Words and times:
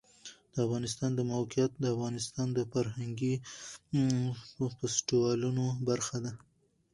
د 0.53 0.55
افغانستان 0.65 1.11
د 1.15 1.21
موقعیت 1.33 1.71
د 1.77 1.85
افغانستان 1.95 2.47
د 2.53 2.59
فرهنګي 2.71 3.33
فستیوالونو 4.79 5.65
برخه 5.87 6.17
ده. 6.25 6.31